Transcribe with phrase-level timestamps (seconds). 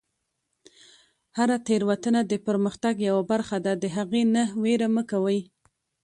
[1.37, 5.39] هره تیروتنه د پرمختګ یوه برخه ده، د هغې نه ویره مه کوئ.